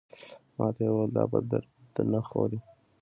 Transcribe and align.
ماته 0.57 0.81
یې 0.85 0.91
وویل 0.91 1.11
دا 1.15 1.23
په 1.31 1.37
درد 1.51 1.93
نه 2.13 2.19
خوري. 2.27 2.59